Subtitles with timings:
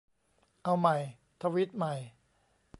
[0.63, 0.95] เอาใหม่
[1.41, 1.93] ทวีตใหม่